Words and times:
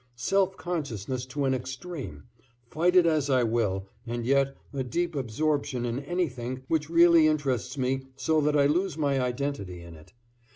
Self 0.15 0.57
consciousness 0.57 1.27
to 1.27 1.45
an 1.45 1.53
extreme, 1.53 2.23
fight 2.65 2.95
it 2.95 3.05
as 3.05 3.29
I 3.29 3.43
will, 3.43 3.85
and 4.07 4.25
yet 4.25 4.55
a 4.73 4.83
deep 4.83 5.13
absorption 5.15 5.85
in 5.85 5.99
anything 5.99 6.63
which 6.67 6.89
really 6.89 7.27
interests 7.27 7.77
me 7.77 8.07
so 8.15 8.41
that 8.41 8.57
I 8.57 8.65
lose 8.65 8.97
my 8.97 9.21
identity 9.21 9.83
in 9.83 9.93
it. 9.93 10.11